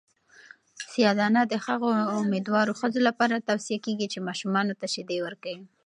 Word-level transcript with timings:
سیاه 0.91 1.13
دانه 1.19 1.41
د 1.47 1.53
هغو 1.65 1.89
میندوارو 2.31 2.77
ښځو 2.79 2.99
لپاره 3.07 3.45
توصیه 3.49 3.77
کیږي 3.85 4.07
چې 4.13 4.25
ماشومانو 4.27 4.73
ته 4.79 4.85
شیدې 4.93 5.17
ورکوي. 5.25 5.65